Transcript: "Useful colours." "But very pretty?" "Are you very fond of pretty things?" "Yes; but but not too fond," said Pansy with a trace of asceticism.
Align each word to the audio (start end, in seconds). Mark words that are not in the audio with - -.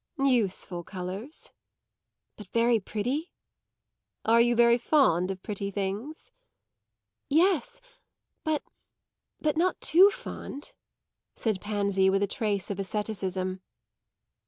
"Useful 0.17 0.83
colours." 0.83 1.51
"But 2.35 2.47
very 2.47 2.79
pretty?" 2.79 3.31
"Are 4.25 4.41
you 4.41 4.55
very 4.55 4.79
fond 4.79 5.29
of 5.29 5.43
pretty 5.43 5.69
things?" 5.69 6.31
"Yes; 7.29 7.81
but 8.43 8.63
but 9.39 9.57
not 9.57 9.79
too 9.79 10.09
fond," 10.09 10.71
said 11.35 11.61
Pansy 11.61 12.09
with 12.09 12.23
a 12.23 12.27
trace 12.27 12.71
of 12.71 12.79
asceticism. 12.79 13.61